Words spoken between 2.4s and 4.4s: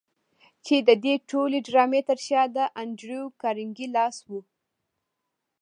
د انډريو کارنګي لاس و.